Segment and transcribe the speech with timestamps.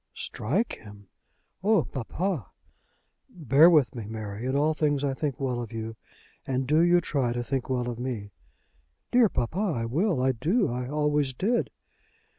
[0.15, 1.09] "Strike him!
[1.63, 2.47] Oh, papa!"
[3.29, 4.47] "Bear with me, Mary.
[4.47, 5.95] In all things I think well of you,
[6.47, 8.31] and do you try to think well of me."
[9.11, 9.59] "Dear papa!
[9.59, 10.19] I will.
[10.23, 10.71] I do.
[10.73, 11.69] I always did."